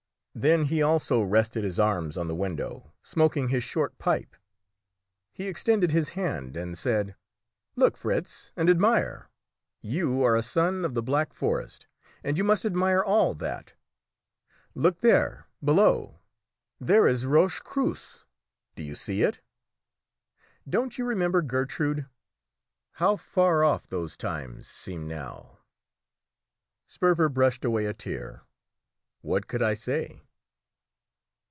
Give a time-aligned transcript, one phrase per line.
[0.33, 4.33] Then he also rested his arms on the window, smoking his short pipe.
[5.33, 7.17] He extended his hand and said
[7.75, 9.29] "Look, Fritz, and admire!
[9.81, 11.85] You are a son of the Black Forest,
[12.23, 13.73] and you must admire all that.
[14.73, 16.21] Look there below;
[16.79, 18.23] there is Roche Creuse.
[18.77, 19.41] Do you see it?
[20.67, 22.05] Don't you remember Gertrude?
[22.93, 25.57] How far off those times seem now!"
[26.87, 28.43] Sperver brushed away a tear.
[29.23, 30.19] What could I say?